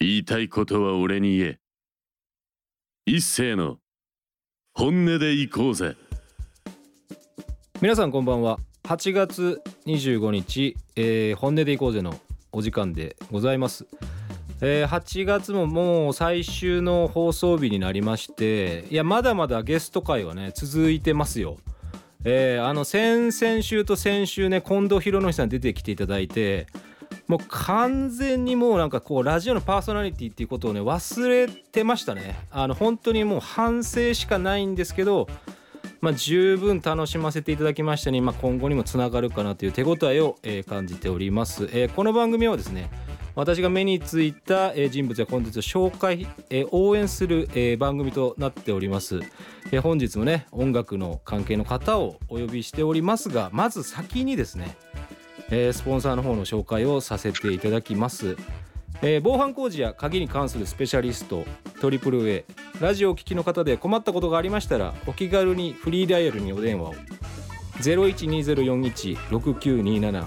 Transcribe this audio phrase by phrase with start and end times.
[0.00, 1.58] 言いたいことは俺に言え。
[3.04, 3.78] 一斉の
[4.72, 5.96] 本音で行こうぜ。
[7.80, 8.60] 皆さんこんばんは。
[8.84, 12.16] 8月25日、えー、本音で行こうぜの
[12.52, 13.86] お時間でございます、
[14.60, 21.56] えー、8月ももう最終の放送日になりましていやまだまだゲスト会はね続いてますよ。
[22.24, 26.68] えー、あの先々週と先週ね近藤博之さん出てきていただいて
[27.26, 32.36] もう完全にもうなんかこうラジオのパーソナリティっていうことをね忘れてましたね。
[32.50, 35.28] あの本当にもう反省しかないんですけど
[36.00, 42.88] まあ、十分楽しませていただきましたに、まあ、今後にもつながるかなという手応えを、えー、感じております、えー、この番組はですね
[43.34, 49.20] 私が目についた、え、人物やコンテンツを紹介、え、応援する、え、番組となっております、
[49.70, 54.76] え、本日もね音楽の関係の方をお呼びしておりますがまず先にですね
[55.50, 58.36] えー、スポンサーの方の紹介をさせていただきます、
[59.02, 61.44] えー、防犯工事や鍵に関するスペシャリスト
[61.80, 62.44] トリプル a
[62.80, 66.94] ラジオを聴きの方で困ったことがありましたらお気軽にフリーダイヤルにお電話を。
[67.78, 70.26] 0120416927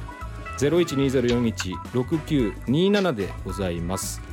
[0.57, 4.30] 0120416927でございます。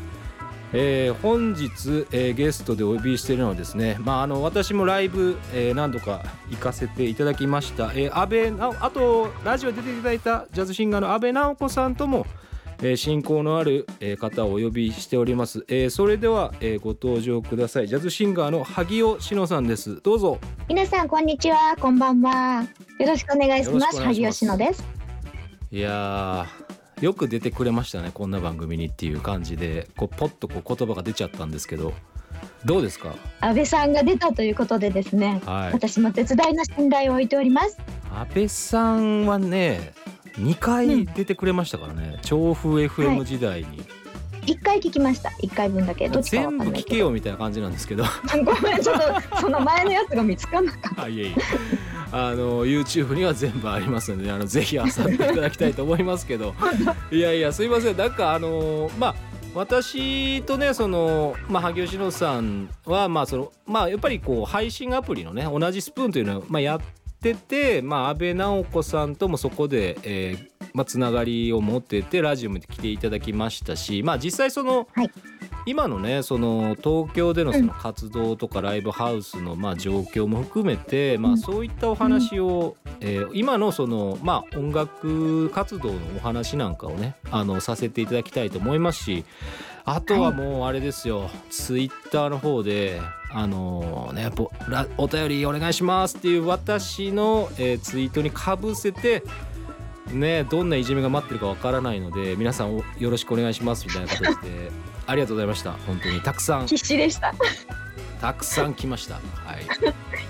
[0.72, 12.26] えー、本日、えー、ゲストでお呼びしているのはですね、まあ、あの私もライブ、えー、何度か行かせていただきました、えー、安倍あとラジオ出ていただいたジャズシンガーの安倍直子さんとも、
[12.82, 17.88] えー、親交のある、えー、方をお呼びしております、えー、それでは、えー、ご登場ください。
[17.88, 20.00] ジャズシンガーの萩尾志乃さんです。
[20.02, 20.38] どうぞ。
[20.68, 21.76] 皆さんこんにちは。
[21.80, 22.66] こんばんは。
[23.00, 24.00] よろしくお願いします。
[24.00, 24.84] 萩尾志乃です。
[25.70, 26.46] いや
[27.00, 29.88] よく出てくれましたねこんな番組にっていう感じで。
[29.96, 31.92] こうポッとこう言葉が出ちゃったんですけど。
[32.64, 33.14] どうですか？
[33.40, 37.78] 安倍さんが出たということでですね、はい、私も手伝いの信頼を置いております。
[38.12, 39.92] 安倍さんはね
[40.34, 43.78] 2回出てくれましたからね、うん、調布 FM 時代に、はい。
[44.46, 45.30] 一回聞きました。
[45.40, 46.08] 一回分だけ。
[46.08, 48.04] 全部聞けよみたいな感じなんですけど。
[48.44, 51.02] ごめんちょっとその前のやつが見つかんなかった。
[51.04, 51.34] あいえいえ
[52.10, 56.54] あの YouTube には全部ありますのであのぜひ漁っていただきたいと思いますけど。
[57.12, 57.96] いやいやすいません。
[57.96, 59.14] なんかあのまあ
[59.54, 66.80] 私とねその、まあ、萩吉野さんはまあそのまあやっぱりこう配信アプリのね同じスプーンというのを、まあ、やっ
[67.20, 75.10] てて、まあ、安倍直子さんともそこで、えーまあ、つながりを持っててラジオに来ていただきましたし、まあ、実際その、はい、
[75.66, 89.24] 今のねその東京でのその活動とかライブハウスのまあ状況も含めて、まあ、そういったお話を、えー、今のその、まあ、音楽活動のお話なんかをねあのさせていただきたいと思いますし
[89.84, 93.00] あとはもうあれですよ、ツイッターの方で
[93.30, 94.30] あのね
[94.96, 99.22] お便りお願いしますっていう私の、えー、ツイートにかぶせて
[100.10, 104.70] ねどんないじめが待ってるかわからないので皆さんよろしくお願いしますみたいな形で
[105.08, 105.72] ありがとうございました。
[105.72, 106.20] 本当に。
[106.20, 106.66] たくさん。
[106.66, 107.34] 必死でした。
[108.20, 109.14] たくさん来ました。
[109.14, 109.20] は
[109.56, 109.64] い。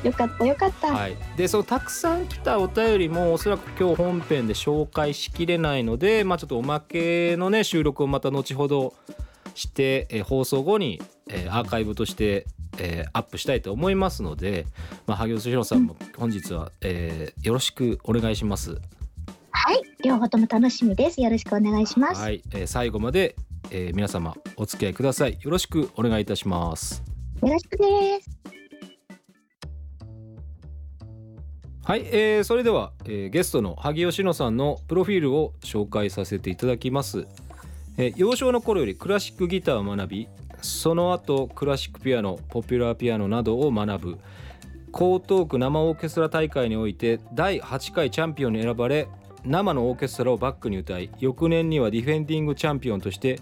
[0.06, 8.94] よかったよかった、はい、でそのたくさん来たお便りもおそらく今日本編で紹介しきれないのでまあちょっとおまけのね収録をまた後ほど
[9.54, 12.46] して、え放送後に、えアーカイブとして、
[12.78, 14.66] えアップしたいと思いますので、
[15.06, 18.80] まあ、萩生宏さんも本日は、えー、よろしくお願いします。
[19.50, 21.20] はい、両方とも楽しみです。
[21.20, 22.20] よろしくお願いします。
[22.20, 23.36] はい、えー、最後まで、
[23.70, 25.38] えー、皆様お付き合いください。
[25.40, 27.02] よろしくお願いいたします。
[27.42, 27.84] よろしくで
[28.20, 28.38] す。
[31.88, 37.26] はい、えー、それでは、えー、ゲストの萩吉野さんのプロフィールを紹介させていただきます。
[37.96, 40.28] えー、幼少の頃よりクラシックギターを学び、
[40.60, 44.18] その後クラシックピアノ、ポピュラーピアノなどを学ぶ。
[44.88, 49.06] 江東区生オーケストラ大会において第8回チャンピオンに選ばれ
[49.44, 53.38] 生のオーケストラをバックに歌い翌年にはディフェンディングチャンピオンとして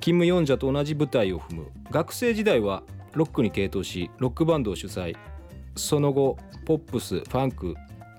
[0.00, 1.66] キム・ヨンジャと同じ舞台を踏む。
[1.90, 2.82] 学生時代は
[3.14, 5.16] ロックに傾倒しロックバンドを主催。
[5.74, 7.74] その後ポップスファンク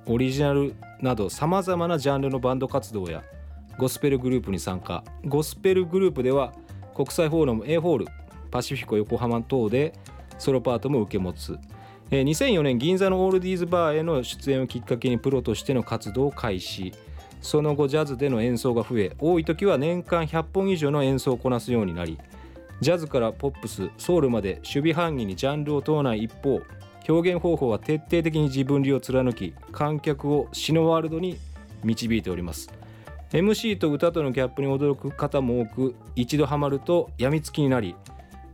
[0.05, 3.23] オリジナルなどさまざまなジャンルのバンド活動や
[3.77, 5.03] ゴスペルグループに参加。
[5.25, 6.53] ゴスペルグループでは
[6.95, 8.07] 国際フォーラム A ホール
[8.49, 9.93] パシフィコ横浜等で
[10.37, 11.57] ソロパートも受け持つ。
[12.09, 16.93] 2004年銀座のオールディーズバーへの出演をきっかけにプロとしての活動を開始。
[17.41, 22.17] その後ジャズでの演奏が増え多い時は年間100本以上の演奏をこなすようになり
[22.81, 26.61] ジャズからポップスソウルまで守備範囲にジャンルを問わない一方
[27.07, 31.37] 表現方法は徹底的に自分流を貫き観客を詩のワールドに
[31.83, 32.69] 導いております。
[33.31, 37.95] MC と歌とのギャップに驚く方も多く一度ハマると病みつきになり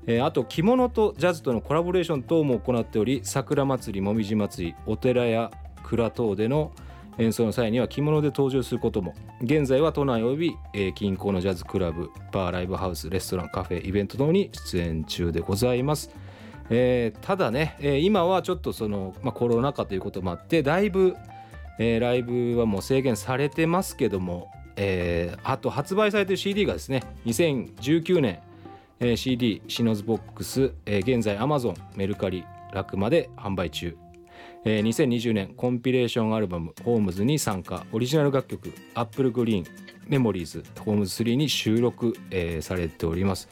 [0.05, 5.51] えー、あと着物とジャズとのコラボレーション等も行っており桜祭りもみじ祭りお寺や
[5.83, 6.71] 蔵等での、
[7.17, 16.09] 演奏の際には着物で登場することも現在は都内及び、えー、近郊のジャズクラブバーライブハウスレストランカフェイベント等に出演中でございます、
[16.69, 21.15] えー、ただね、えー、今はちょっとその、まあ、コロナ禍ということもあってだいぶ、
[21.79, 28.39] えー、ライブはもう制限されてますけども、えー、あと発売されてる CD がですね2019年、
[28.99, 33.97] えー、CD Shino's Box、えー、現在 Amazon メルカリラクマで販売中。
[34.65, 37.85] えー、2020年コンピレーションアルバム「ホームズに参加。
[37.91, 39.65] オリジナル楽曲「Apple Green
[40.07, 43.49] Memories ホームズ3に収録、えー、されております、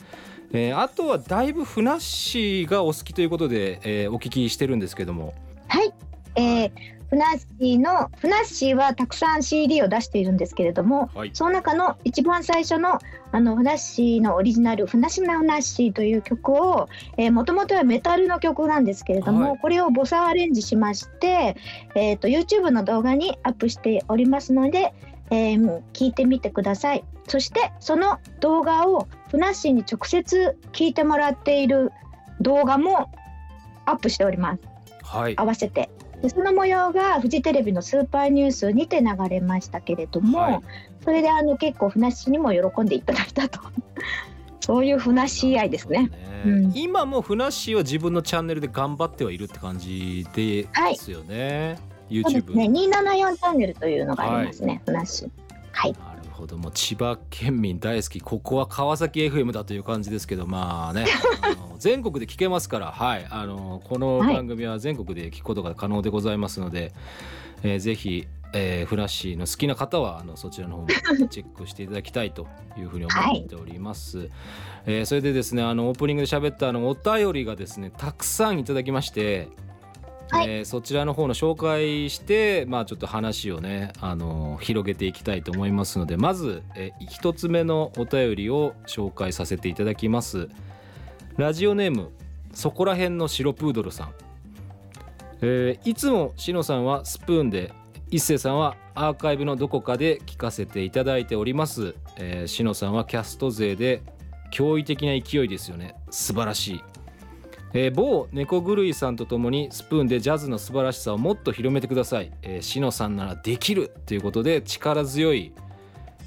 [0.51, 5.33] えー、あとはだいぶふなっしーがお好きということで、えー、お聞きしてるんですけども。
[5.67, 5.93] はい、
[6.35, 6.71] えー、
[7.12, 13.00] ふなっしーのふなっしーはたくさん CD を出しているんですけれども、はい、その中の一番最初の
[13.34, 16.88] あのふなっしーのオリジナル「ふなしなふなっしー」という曲を
[17.31, 21.58] もともとはメタルの曲なんですけれども、はい、これをボサアレンジしまして、
[21.96, 24.94] えーと、YouTube の動画にアップしておりますので、
[25.31, 27.04] えー、聞いてみてください。
[27.28, 31.92] そしてその動画をふなっしーに直接聞いてもらっている
[32.40, 33.12] 動画も
[33.86, 34.62] アップしております、
[35.04, 35.90] はい、合わせて
[36.21, 40.62] でその模様がフジテレビのスーパーニュースにて流れましたけれども、はい、
[41.03, 43.59] それであの結構ふなっしーにも喜んでいただいたと。
[44.63, 46.12] そういうふなっしー愛ですね、ね。
[46.45, 51.77] うん、今もふなっしーは自分のチャンネルで頑張ってはいるって感じですよね、は
[52.12, 52.65] い、YouTube ね。
[52.65, 55.29] 274チャンネルというのがありますね、ふなっしー。
[55.71, 56.11] はい
[56.41, 61.05] ほども千葉県民大好きここは川崎 FM だという感じですけどまあね。
[61.77, 63.27] 全国で聞けますからはい。
[63.29, 66.91] あのこの番組は全国で聞くことが可能でございますので、はい、
[67.63, 70.88] えー、ぜひえー、フラッシーの好きな方はあのそちらの方も
[71.29, 72.47] チェックしていただきたいと
[72.77, 74.17] いうふうに思っております。
[74.17, 74.29] はい、
[74.88, 79.47] えー、それでですねあのオープニングで喋ったあのお便りがですねたくさんいただきまして、
[80.31, 90.48] はい、えー、そちらの方の紹介して、まあ、ちょっと話をね、あの広げていきたいと思いますのでまず、え、1つ目のお便りを紹介させていただきます。
[91.38, 92.12] ラジオネーム
[92.54, 94.13] そこら辺の白プードルさん、
[95.42, 97.74] えー、いつもしのさんはスプーンで
[98.10, 104.01] 一星さんはアーカイブのどこかで聞かせていただいております、えー、しのさんはキャスト勢で
[104.51, 105.95] 驚異的な勢いですよね。
[106.10, 106.90] 素晴らしい。
[107.73, 115.53] えー、某猫狂いさんとともにスプーンでジャズの素晴らしさをもっと広めてください、えー、しのさんならできるということで力強い、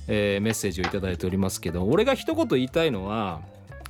[0.08, 3.42] えー、メッセージを頂いておりますけど俺が一言言いたいのは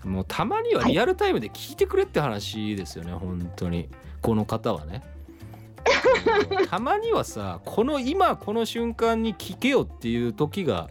[0.04, 3.88] もうたまにはリアルタイムで聞いてくれって話ですよね、はい、本当に。
[4.20, 5.02] この方はね。
[6.70, 10.88] たまにはさこの今この瞬間に聞けよっていう時が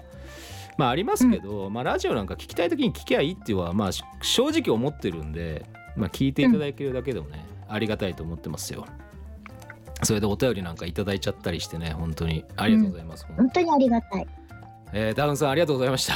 [0.77, 3.89] まあありますけど、うん、まあラジオなんか聞きたい時に聞きゃいいっていうのはまあ
[4.21, 8.85] 正直思ってるんでまあ、聞いていただけるだけでもね、うん、ありがたいと思ってますよ。
[10.03, 13.25] それでお便りなんかいただいちゃったりしてね、本当にありがとうございます。
[13.29, 14.27] うん、本当にありがたい。
[14.91, 16.15] えー、ダウンさんありがとうございました。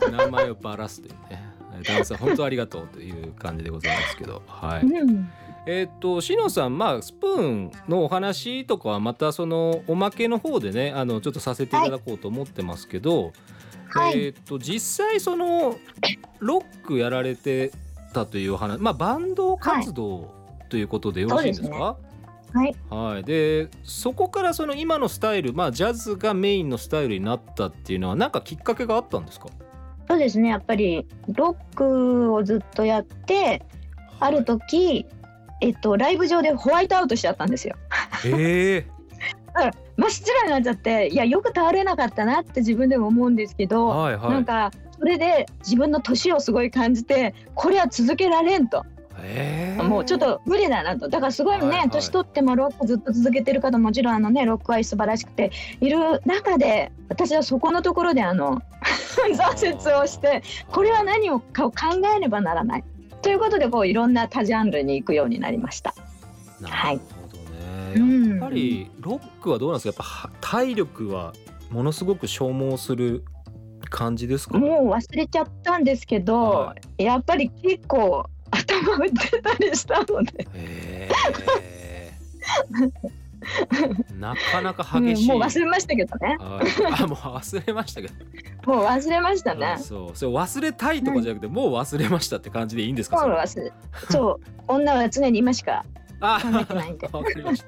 [0.10, 1.54] 名前をばらすというね。
[1.86, 4.82] ダウンさん本当ありがとうという感じでございますけど、はい。
[4.82, 5.30] うん
[5.66, 13.32] えっ、としのさんまあスプーンのお話とかはまたそのおまけの方でねあのちょっとさせていただこうと思ってますけど、はい
[13.94, 15.78] はい、えっ、ー、と実際その
[16.40, 17.72] ロックやられて
[18.12, 20.34] たという話、まあバンド活動
[20.68, 21.96] ということでよろしいんですか？
[22.52, 29.48] はい、はい、でそこからその今のスタイル、まあ、ジャズがメインのスタイルになったっていうのは何かきっかけがあったんですか？
[30.08, 30.50] そうですね。
[30.50, 33.64] やっぱりロックをずっとやって、
[34.20, 35.06] ある時、
[35.60, 37.74] えっと、ライブ上でホワイトアウトしちゃったんですよ。
[38.24, 38.93] えー
[39.96, 48.84] 真っ白になっちゃっていやよく倒れなかったなって自分でも思うんですけど、はいはい、なんかそれで自分の年をすごい感じてこれは続けられんと。
[49.82, 51.08] もうちょっと無理だなと。
[51.08, 58.60] だからすごいね、はいはい、年取ってもロックずっと続けてる方もちろんあのねロックは素晴らしくている中で私はそこのところであの
[59.34, 61.76] 挫折をしてこれは何をかを考
[62.14, 62.84] えねばならない。
[63.22, 65.94] ということでこういろんな多ジャンルに行くようになりました。
[66.62, 67.00] はい
[67.98, 70.04] やっぱりロックはどうなんですか？
[70.04, 71.32] やっぱ体力は
[71.70, 73.24] ものすごく消耗する
[73.90, 80.46] 感じですか、もう忘れちゃったんですけど、はい、やっぱり結構頭打ってたりしたので。
[84.18, 86.36] なかなか激しい、うん、もう忘れましたけどね。
[86.40, 88.14] あ、もう忘れましたけど。
[88.72, 89.76] もう忘れましたね。
[89.78, 93.18] そう、それ忘れたいとかじゃなくて、うん、もう忘れましたって感じでいいんですか？
[93.18, 93.72] そう忘れ。
[94.10, 95.84] そう、女は常に今しか
[96.20, 96.26] 考
[96.58, 97.06] えてないんで。
[97.12, 97.66] わかりました。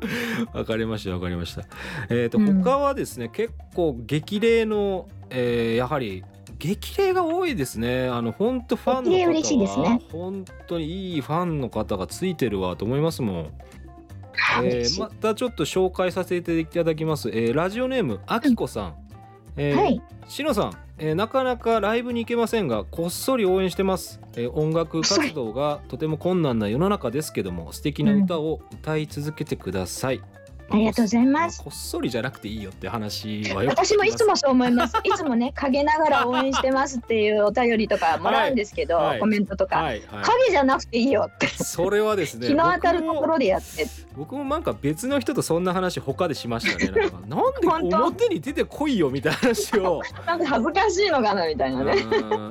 [0.52, 1.62] わかりましたわかりました。
[2.10, 6.24] えっ、ー、と、うん、他はですね結構激励の、えー、やはり
[6.58, 8.08] 激励が多いですね。
[8.08, 13.50] あの本当ファンの方は、ね、本当にいいファンの方がついてるわと思いますもん。
[14.62, 18.94] えー、またちょっと紹介させていただきます、えー、ラジオネームあきこさん、
[19.56, 30.37] えー、はい、しのさん、えー、なかなかライブに行けませんがこっそり応援してます、えー、音楽活動がとても困難な世の中ですけども素敵な歌を歌い続けてください、うん
[30.70, 31.62] ありがとうございます。
[31.62, 34.94] こっそりじゃなくていいよって話はよ私もいつもそう思います。
[35.02, 41.46] いつもね陰ながら応援してますっていうお便りとかもらうんですけど、はい、コメントとか、はいはい、影じゃなくていいよって。
[41.46, 42.48] それはですね。
[42.48, 43.86] 日の当たるところでやって。
[44.14, 47.00] 僕もなんか別の人とそんな話他でしましたね。
[47.00, 50.02] なんかなんで表に出てこいよみたいな話を。
[50.26, 51.94] なんか恥ずかしいのかなみたいなね。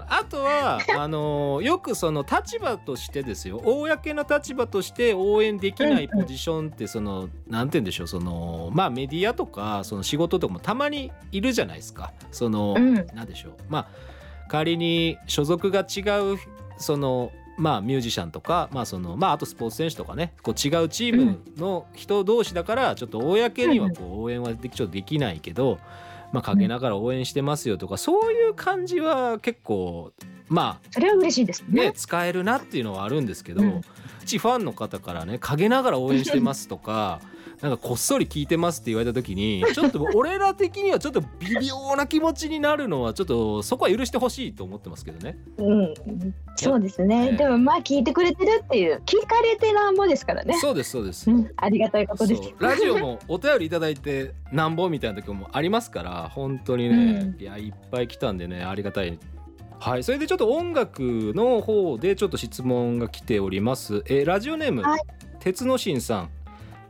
[0.08, 3.60] あとはあのよくその立場としてですよ。
[3.64, 12.14] 公の立場として応援できないポジションってその、うんうん、なんて言うんでしょうそのまあメディアとかその仕事とかもたまにいるじゃないですか。
[12.32, 13.54] その、うん、なんでしょう。
[13.70, 13.88] まあ
[14.48, 16.02] 仮に所属が違
[16.34, 16.38] う
[16.78, 25.80] そのまあミュージシャンとかまあそのまああとスポーツ選手とかねこう違うチームの人同士だからちょっと公にはこう応援はできちょっとできないけど、
[26.32, 30.14] まあ陰ながら応援してますよとかそういう感じは結構
[30.50, 31.92] まあそれは嬉しいですね。
[31.94, 33.82] 使えるなっていうのはあるんですけど、うん、
[34.24, 37.22] 一ファンの方からね陰ながら応援してますとか
[37.62, 45.38] なんかこっそり聞いてますって言われた時にちょっと俺ら的にはちょっと微妙な気持ちになるのはちょっとそこは許してほしいと思ってますけどね。
[45.58, 45.94] うん、
[46.56, 50.56] そうですね、でもまあ聞いてくれてるっていう聞かれてなんぼですからね。
[50.60, 52.42] そうですそうです、うん、ありがたいことです。
[52.60, 59.18] ラジオもお便りいただいてなんぼみたいな時もありますから本当にね、うん、いやいっぱい来たんでねありがたい。
[59.80, 64.04] はい、それでちょっと音楽の方でちょっと質問が来ております。
[64.08, 65.00] えー、ラジオネーム、はい、
[65.40, 66.30] 鉄の神さん、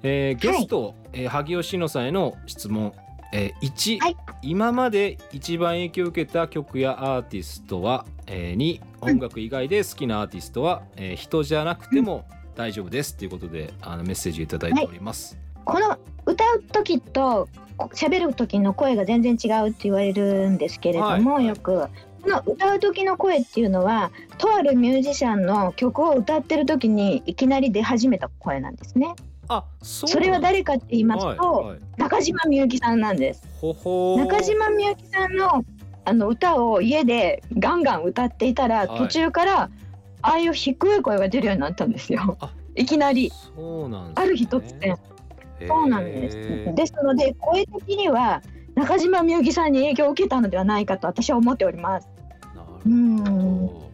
[0.03, 2.93] えー、ゲスト、はい、えー、萩吉野さんへの質問、
[3.33, 12.25] えー、1、はい、今まで一番影響を受けた曲やアーティストは、えー、2音楽以外で好きなアーティストは、えー、人じゃなくても
[12.55, 15.37] 大丈夫ですということであのメッセージいただいております。
[15.65, 17.47] はい、この歌う時と
[17.93, 21.87] 喋る時の声が全然違うって言われるんですけれども、はい、よく
[22.23, 29.15] この歌う時の声っていうのはとあるミュージシャンの曲を歌ってる時にいきなり出始めた声なんですね。
[29.49, 33.43] あそれは誰かって言いますと、はいはい、中島みゆきさんなんです。
[33.59, 35.63] ほほ中島みゆきさんの
[36.05, 39.69] あの歌を家でガンガン歌っていたら、はい、途中から
[40.21, 42.37] ああいう低い声が出るようになったんですよ。
[42.75, 43.31] いきなり。
[43.55, 44.97] そうなん、ね、ある日突然。
[45.67, 46.75] そうなんです。
[46.75, 48.41] ですので声的には
[48.75, 52.07] 中島みゆきさんに影響を受けたのではないかと私は思っております。
[52.55, 53.87] なるほど。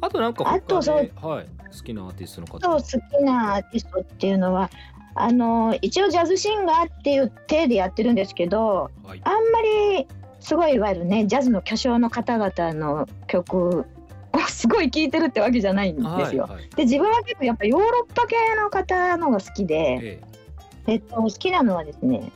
[0.00, 2.60] あとなんかあとそう、はい、好きなアーティストの方？
[2.60, 4.70] そう好きなアーティストっていうのは
[5.14, 9.62] あの一応ジャズシンガーっていう体でやってるんですけど、はい、あんま
[9.98, 10.06] り
[10.40, 13.86] すごいいわゆるねジャズの巨匠の方々の曲
[14.32, 16.14] をすごい聴いてるってわけじゃないんですよ。
[16.14, 20.36] はいはい、で自分は結構やっぱヨーロッパ系の方のが好きで、ええ。
[20.88, 22.30] えっと、好きなのはですね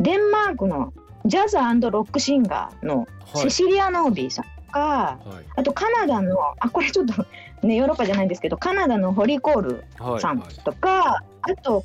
[0.00, 0.94] デンマークの
[1.26, 1.62] ジャズロ
[2.02, 7.26] ックシンガーのセシリア・ノービーさんか、はい、あとカナダのあこれちょっと
[7.64, 9.84] ねヨーロッパじゃないんですけどカナダのホリコール
[10.20, 11.84] さんとか、はいはい、あと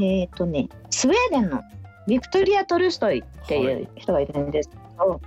[0.00, 1.62] えっ、ー、とねスウェーデンの
[2.06, 5.20] ビクトリア・トルストイっていう人がいるんですけど、はい、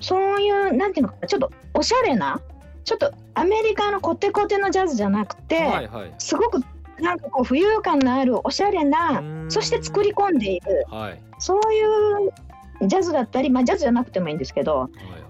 [0.00, 2.40] そういうなんていうのかなちょっとおしゃれな
[2.84, 6.60] ちょっとアメリカのコテコテのジャズじゃなくて、はいはい、すごく
[7.00, 11.82] なんかこう浮遊感のあるおしゃれなそして作り込んでいる、はい、そうい
[12.28, 14.88] うジャズだったり、まあ、ジャズじゃなくてもいいんですけど、は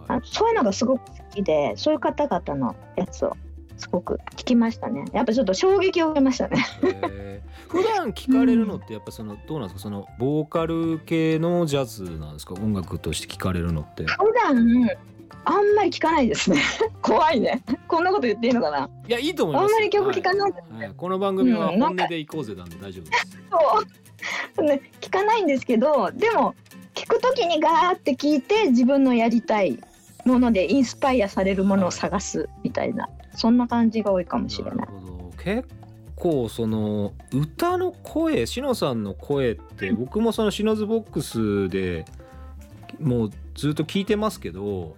[0.09, 3.37] いはい、そういうのがすごく好きでそういう方々のやつを
[3.77, 5.05] すごく聞きましたね。
[5.13, 6.65] やっぱちょっと衝撃を受けましたね。
[7.69, 9.81] 普段聞かれるのってやっぱそのどうなんですか？
[9.83, 12.55] そのボーカル系のジャズなんですか？
[12.55, 14.05] 音楽として聞かれるのって。
[14.05, 14.57] 普段
[15.45, 16.61] あんまり聞かないですね。
[17.03, 17.63] 怖いね。
[17.87, 18.89] こんなこと言っていいのかな？
[19.09, 20.79] いやいいと思いますあんまり曲聞かない、はい。
[20.79, 24.65] はい、この番組は本音でいこうぜなんで大丈夫です、そう。
[24.67, 26.55] ね聞かないんですけどでも
[26.95, 29.79] 聞くときにガーって聞いて自分のやりたい
[30.27, 34.89] ものでインスパイアされるものを探すみたいなそんな感じが多いかもしれない。
[35.43, 35.69] 結
[36.17, 42.05] 構その歌の声しのさんの声って僕もそのシノズボックスで
[42.99, 44.97] もうずっと聞いてますけど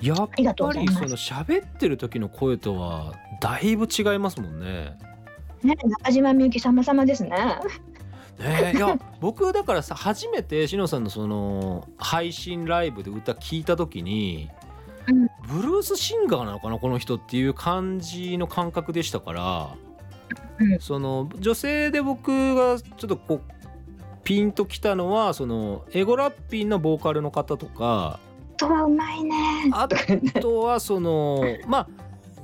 [0.00, 4.96] やっぱりその喋ってる時の声とはだいぶ違いますもんね。
[5.62, 7.58] ね中島みゆき様々ですね。
[8.38, 8.72] ね。
[8.76, 14.50] いや僕だからさ初めてしのさんのその配信ライブで歌聞いた時に
[15.48, 19.76] ブルースシンガーなのかなこの人っていう感じの感覚でしたから、
[20.58, 23.52] うん、その女性で僕がちょっとこう
[24.24, 28.18] ピンときたのはそのエゴラッピンのボーカルの方とか
[28.56, 31.88] とはうまいねあとはそのまあ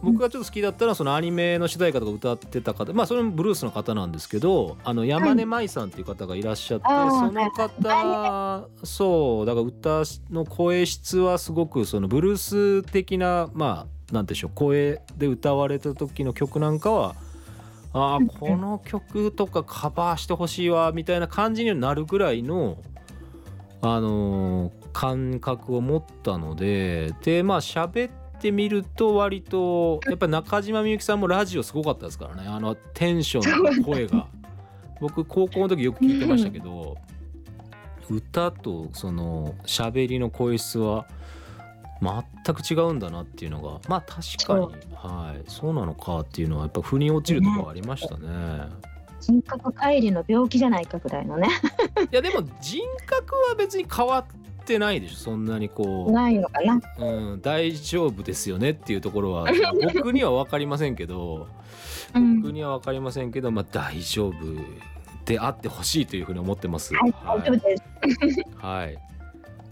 [0.03, 17.15] 僕がちょっと好きだったのはそのアニメの主題歌とか歌ってた方まあそれもブルースの方なんですけどあの山根舞さんっていう方がいらっしゃって、はい、その方そうだから歌の声質はすごくそのブルース的なまあなんでしょう声で歌われた時の曲なんかは
[17.95, 22.79] ああこの曲とかカバーしてほしいわみたいな感じになるぐらいの
[23.85, 32.49] あのー、感覚を持ったのででまあ喋ってみると割とやっぱ中島みゆきさんもラジオすごかったですからね。
[32.49, 34.27] あのテンションの声が。
[35.01, 36.97] 僕高校の時よく聞いてましたけど、
[38.09, 41.07] 歌とその喋りの声質は
[42.01, 43.81] 全く違うんだなっていうのが。
[43.89, 44.61] まあ確かに。
[44.95, 45.43] はい。
[45.51, 48.69] そうなのかっていうのはやっぱ腑に落ちるところありましたね。
[49.21, 51.49] 人格乖離の病気じゃないかぐらいのね。
[52.11, 59.47] いやでも人格は別に変わってないでしょそんなにこうないのかな、うん、大丈夫ですよねっていうところは
[59.95, 61.49] 僕には分かりませんけど、
[62.13, 64.35] 僕には分かりませんけど、まあ大丈夫
[65.25, 66.95] であってほしいというふうに思ってます。
[66.95, 68.43] はい、大丈夫です。
[68.59, 68.99] はい。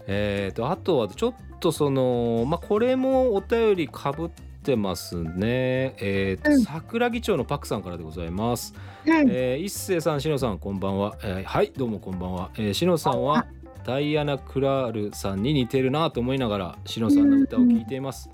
[0.07, 4.29] えっ、ー、とあとはちょっとそのまあこれもお便りかぶっ
[4.63, 5.95] てますね。
[5.99, 8.73] えっ、ー、と、うん、桜木町のパクさんからでございます。
[9.05, 11.17] うん、えー、一星さん、しのさん、こんばんは。
[11.23, 12.51] えー、はい、どうもこんばんは。
[12.55, 13.45] えー、しのさんは
[13.85, 18.29] ダイアナ・クラールさんに似てるなと思いながら、しのさんの歌を聴いています。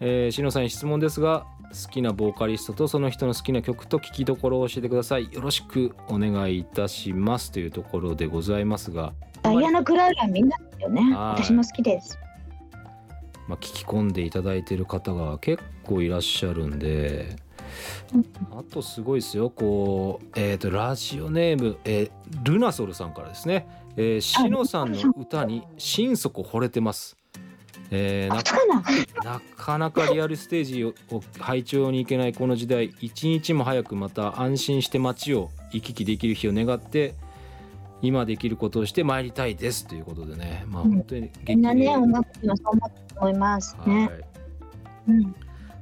[0.00, 5.32] えー、しのさんに質問ですが、好きなボーカリストとその人の好きな曲と聴きどころを教えてください。
[5.32, 9.12] よろしくお願いいたしますというところでございますが。
[9.42, 11.14] ダイアナ・クラールはみんなですよね。
[11.14, 12.18] 私も好きです。
[13.48, 17.36] まあ、聞き込んでいただいてる方が結構いらっしゃるんで、
[18.52, 22.10] あとすごいですよこう、えーと、ラジオネーム、えー、
[22.42, 23.66] ルナソルさんからですね、
[23.96, 27.16] えー、しのさんの歌に心底惚れてます。
[27.90, 28.42] えー、な
[29.56, 30.92] かなかリアルステージを
[31.38, 37.14] 拝聴に行けないこの時代一日も早くまた安心して街を行き来できる日を願って
[38.02, 42.80] 今できることをしてまいりたいですということでね、まあ、本当にみんなね、音楽もそう
[43.16, 44.06] 思いますね。
[44.06, 44.24] はい。
[45.08, 45.34] うん、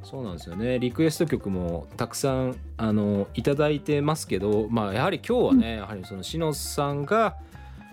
[0.02, 0.78] そうなんですよね。
[0.78, 7.36] リクエスト曲もたくさんあのいただいてますけど、まあ、やはり今日はね、うん、やはりそのしのさんが、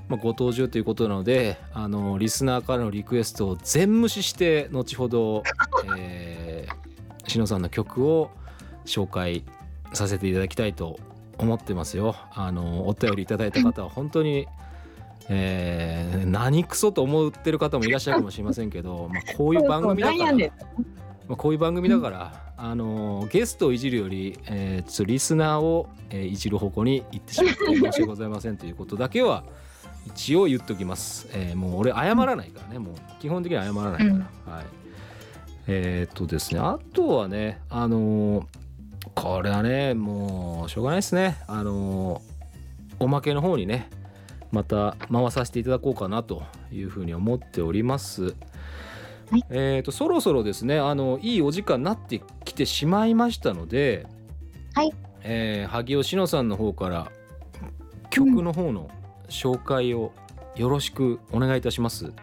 [0.10, 5.44] まあ、ご登場ということなのであのリスナーからのリクエストを全無視して後ほど、
[5.98, 8.30] えー、しのさんの曲を
[8.86, 9.44] 紹介
[9.94, 11.00] させていただきたいと
[11.38, 12.16] 思ってますよ。
[12.34, 14.48] あのお便りいただいた方は本当に、
[15.30, 20.40] えー、何クソと思ってる方もいらっしゃるかもしれませんけど、 まあ、こういう番組だから、ま
[21.30, 29.44] あ、こういう番組だから、あのゲストをいじるより、えー、ちょっとリスナーを、えー、いじる方向に行ってしまって申し訳ございませんということだけは
[30.08, 31.28] 一応言っときます。
[31.34, 34.10] えー、もう俺謝らないからね、もう基本的には謝らないから。
[34.10, 34.66] うん、はい。
[35.68, 38.64] えっとですね、あとはね、あのー
[39.16, 42.22] これはねもうしょうがないですねあの
[43.00, 43.90] おまけの方にね
[44.52, 48.36] また回させていただこうかなというふうに思っております。
[49.32, 54.06] はい、えーと、そろそろですねあのいいお時間になってきてしまいましたので、
[54.76, 57.12] はいえー、萩尾志乃さんの方から
[58.12, 58.92] 曲の方の
[59.30, 60.12] 紹介を
[60.56, 62.14] よろしくお願いいたします。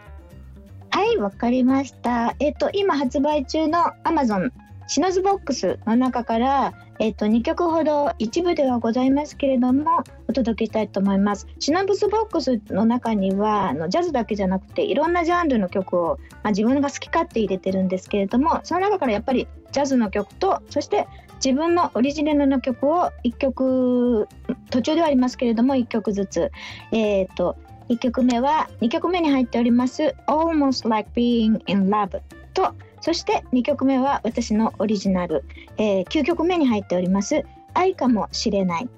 [0.91, 2.35] はい、わかりました。
[2.39, 4.51] えっ、ー、と今発売中の Amazon
[4.91, 11.47] シノズボックスの中から、えー、と2曲ほど一部ではございますけれどもお届けしたいと思います。
[11.61, 21.07] シノブスボックスの中にはあのジャズだけじゃなくていろんなジャンルの曲を、まあ、自分が好き勝手入れてるんですけれどもその中からやっぱりジャズの曲とそして
[21.45, 24.29] 自分のオリジナルの曲を1曲
[24.71, 26.53] 途中ではありますけれども1曲ずつ、
[26.93, 27.57] えーと、
[27.89, 32.21] 1曲目は2曲目に入っております「Almost Like Being in Love」
[32.53, 35.45] と「そして2曲目は私のオリジナル、
[35.79, 38.89] えー、9曲目に入っております「愛かもしれない」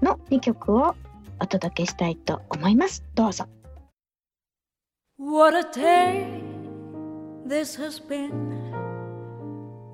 [0.00, 0.94] の2曲を
[1.40, 3.04] お届けしたいと思います。
[3.14, 3.46] どうぞ。
[5.18, 6.26] What a day
[7.46, 8.30] this has been.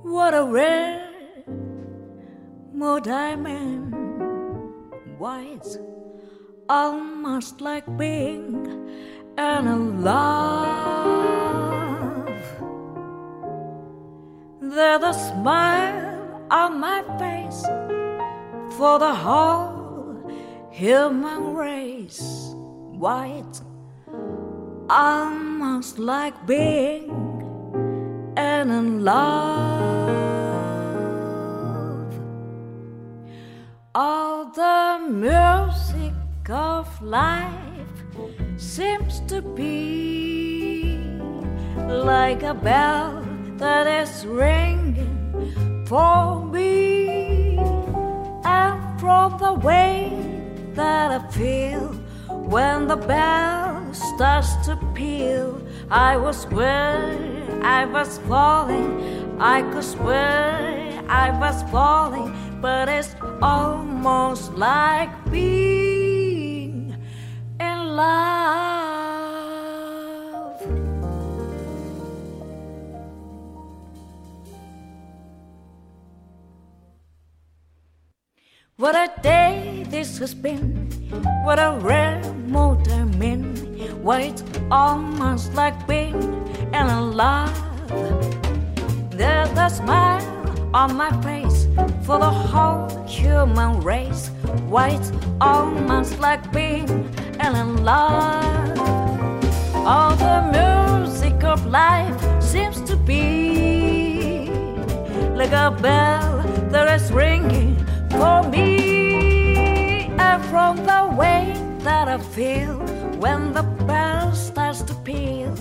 [0.05, 1.14] What a rare
[2.75, 3.95] more diamond
[5.19, 5.79] Why it's
[6.69, 8.67] almost like being
[9.39, 11.15] an alive
[14.61, 17.63] There's a smile on my face
[18.77, 20.31] for the whole
[20.71, 22.55] human race.
[23.05, 23.61] white,
[24.89, 27.25] almost like being
[28.75, 29.64] in love.
[35.15, 36.13] music
[36.51, 37.99] of life
[38.57, 40.99] seems to be
[41.87, 43.25] like a bell
[43.57, 47.59] that is ringing for me.
[48.45, 50.11] And from the way
[50.75, 51.93] that I feel
[52.29, 57.17] when the bell starts to peal, I was swear
[57.63, 59.41] I was falling.
[59.41, 66.95] I could swear I was falling, but it's all almost like being
[67.59, 68.21] in love.
[78.77, 80.91] What a day this has been.
[81.45, 83.59] What a rare moment.
[84.03, 86.21] Why it's almost like being
[86.75, 86.87] in
[87.17, 87.57] love.
[89.11, 90.29] There's a smile
[90.75, 91.54] on my face
[92.05, 94.29] for the whole human race.
[94.69, 96.89] Why it's almost like being
[97.41, 98.79] in love.
[99.75, 104.49] All the music of life seems to be
[105.35, 107.77] like a bell that is ringing
[108.11, 110.09] for me.
[110.19, 112.79] And from the way that I feel
[113.19, 115.55] when the bell starts to peal,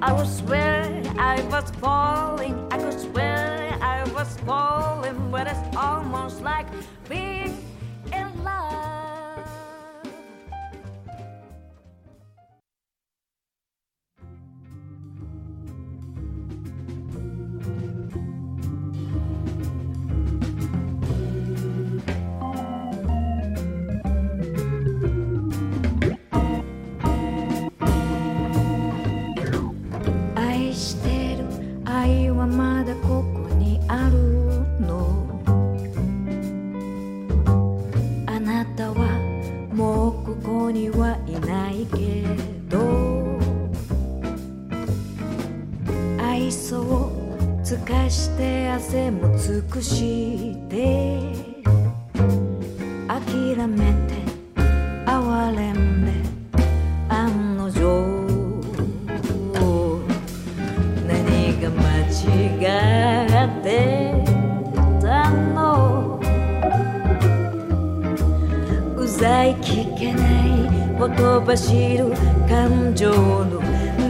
[0.00, 2.56] I would swear I was falling.
[2.70, 3.57] I could swear
[4.10, 6.66] was falling, but it's almost like
[7.08, 7.37] being
[62.60, 64.24] が間違って
[65.00, 66.20] たの
[68.96, 70.48] うざい聞けない
[70.98, 72.12] ほとばしる
[72.48, 73.10] 感情
[73.44, 73.60] の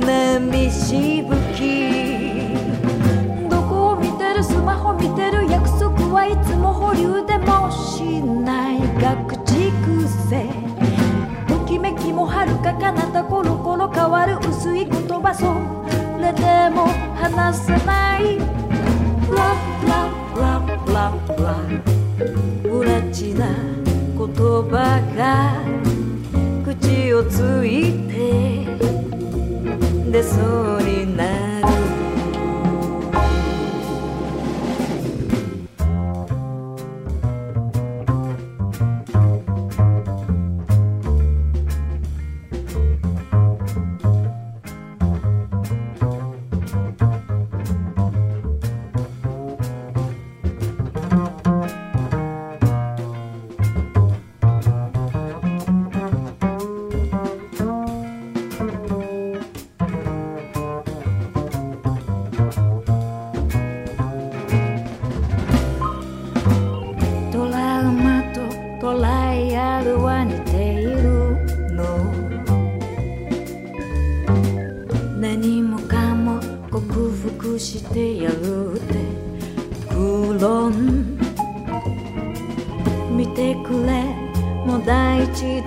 [0.07, 2.49] 波しぶき。
[3.49, 10.47] どこを見てるスマホ見てる約束はいつも保留でもしない学知癖
[11.47, 15.78] ときめきもはるか彼方コロコロ変わる薄い言葉そう。
[16.29, 16.87] れても
[17.17, 18.39] 離せない。
[19.31, 20.99] ララララ。
[21.39, 21.55] ラ
[22.63, 23.47] 不らちな
[24.17, 25.63] 言葉が
[26.65, 28.67] 口をついて
[30.11, 30.37] 出そ
[30.79, 31.38] うになる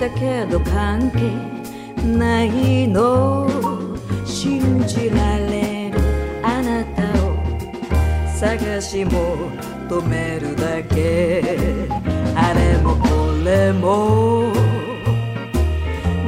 [0.02, 1.32] 大事だけど関係
[2.04, 3.48] ないの。
[4.26, 6.00] 信じられる
[6.42, 7.36] あなたを。
[8.28, 11.44] 探し求めるだけ。
[12.36, 13.08] あれもこ
[13.46, 14.52] れも。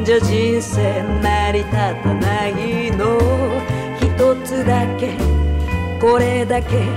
[0.05, 3.17] じゃ人生成り立たないの。
[3.99, 5.17] 一つだけ。
[5.99, 6.87] これだけ。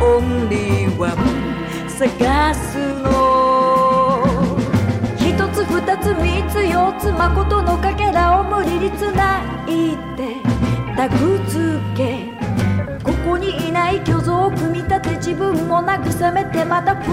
[0.00, 1.16] オンリーワン。
[1.88, 3.23] 探すの
[5.86, 10.40] 二つ三つ四つ誠のかけらを無理につないで
[10.96, 12.32] タグ付け
[13.02, 17.12] ここにいない虚像を組み立て自分も慰めてまた振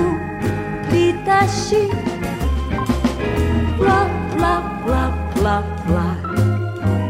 [0.89, 1.89] り出し。
[3.81, 4.07] ラ
[4.37, 5.11] ララ
[5.43, 6.15] ララ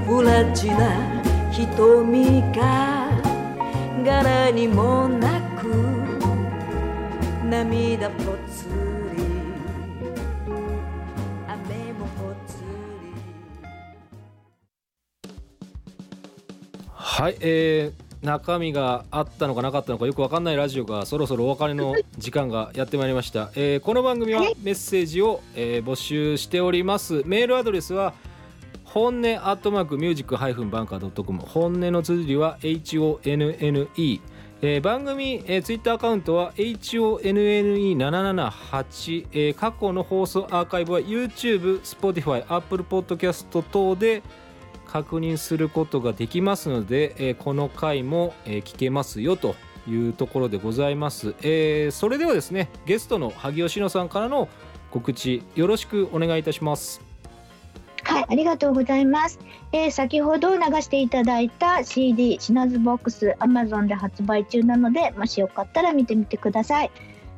[0.08, 0.80] 不らちな
[1.52, 3.08] 瞳が
[4.04, 5.68] 柄にもなく
[7.48, 8.51] 涙ぽつ
[17.02, 27.24] はい、えー中身があったのかなかったのかよくわかんないラジオがそろそろお別れの時間がやってまいりました、えー、この番組はメッセージを、えー、募集しております。
[27.26, 28.14] メールアドレスは
[28.86, 31.42] 本音アットマークミュージックハイフンバンカードットコム。
[31.42, 34.22] 本音の綴りは HONNE
[34.64, 44.22] えー、番組、えー、ツイッターアカウントは HONNE778、えー、過去の放送アーカイブは YouTube、Spotify、Apple Podcast 等で
[44.92, 49.56] 確認することができますので、えー、この回も、えー、聞けますよと
[49.88, 54.50] いうところでございます、えー、それではですねゲストの萩吉野さんからの
[54.92, 57.02] 告知よろしくお願いいたします
[58.04, 59.40] はい、ありがとうございます。
[59.72, 66.92] えー、先ほど流していただいた CD シナズボックス Amazon で発売中なので、もしよかったら見てみてください。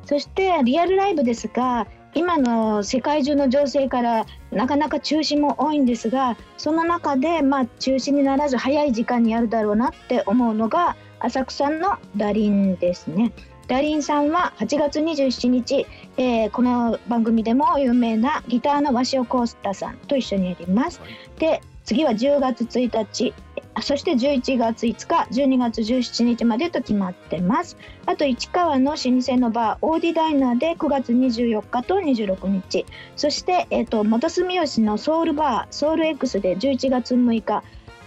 [0.04, 13.32] そしてリアルライブですが、今の世界中の情勢からなかなか中止も多いんですが、その中でまあ中止にならず早い時間にやるだろうなって思うのが浅草のダリンですね。
[13.66, 15.86] ダリンさんは8月27日、
[16.18, 21.00] えー、この番組でも有名なギターの鷲尾コースタさんと一緒にやります。
[21.00, 23.34] はい、で次は10月1日
[23.82, 27.76] そして11月5日12月17日までと決まってます。
[28.06, 37.62] あと市川の老舗のバーオーディダイナーで9月24日と26日そして、えーと、元住吉のソウルバーソウル X で11月6日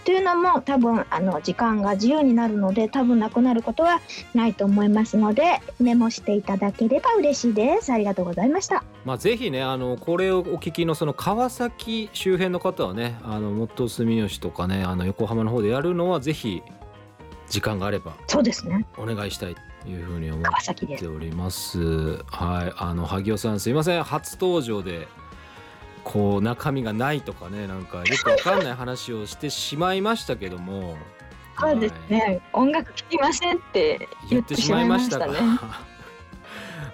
[0.08, 4.00] というのも多分あの時間が自由になるので多分なくなることは
[4.32, 7.92] ないと思いますのでメモしていただければ嬉しいです。
[7.92, 8.82] ありがとうございました。
[9.04, 16.62] まあぜひねあのこれをお聞きのその川崎周辺の方はねあの元住吉とかねあの横浜の方でやるのはぜひ
[17.50, 18.86] 時間があればそうですね。
[18.96, 22.22] お願いしたいというふうに思っております。
[22.28, 22.72] はい。
[22.78, 24.02] あの萩尾さんすいません。
[24.04, 25.06] 初登場で
[26.08, 30.96] こう中身がないとかねなんかよくわかんない話をしてしまいましたけども。
[31.60, 35.34] そうですね、はい、音楽聴きませんって言ってしまいましたね。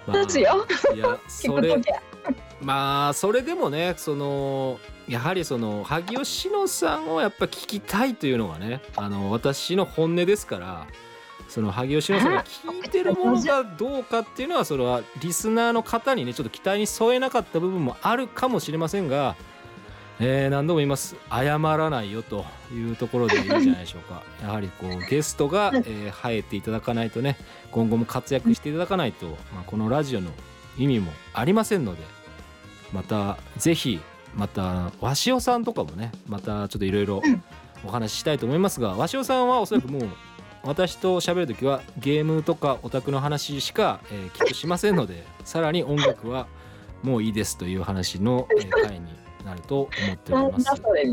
[0.07, 1.81] まあ、いやそれ
[2.61, 10.87] まあそれでもねそのやはりその萩吉野さんをやっぱ聞きたいというのがねあの私の本音ですから。
[11.47, 19.35] その萩吉野さんが聞いてるものがどうかっていうのはそれはリスナーの方にねちょっと期待に添えなかった部分もあるかもしれませんが、
[20.19, 21.15] えー、何度も言います。
[21.29, 24.23] 謝らないよというところでいいんじゃないでしょうか。
[24.41, 27.37] やはりこうゲストが、えー、生えていただかないとね
[27.71, 30.31] 今後も活躍していただかないと、まあ、このラジオの
[30.77, 32.01] 意味もありませんので
[32.91, 33.99] またぜひ
[34.35, 37.21] また鷲尾さんとかもねまたちょっといろいろ
[37.85, 40.09] お話ししたいと思いますが鷲尾さんはおそらくもう
[40.65, 46.47] 私と喋る時はゲームとかオタクの話しか、えー、聞くしませんのでさらに音楽は
[47.03, 49.05] もういいですという話の、えー、回に
[49.45, 50.69] なると思っております。
[50.81, 51.11] はい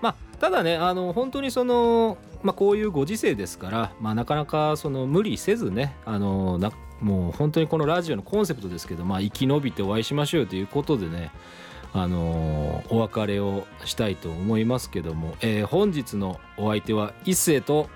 [0.00, 11.30] まあ、ただねあの本当にその、まあ、こういうご時世ですから、まあ、なかなかその無理せずねあのなもう本当にこのラジオのコンセプトですけど、まあ、生き延びてお会いしましょうということでね
[11.92, 17.88] あのー、お別れをしたいと思いますけども、えー、本日のお相手は一星と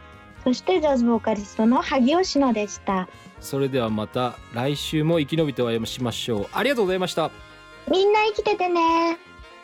[0.44, 3.09] そしてジャズボーカリストの萩吉野でした。
[3.40, 6.48] それではまた来週も生き延びてお会いしましょう。
[6.52, 7.30] ありがとうございました。
[7.90, 9.18] みんな生きててね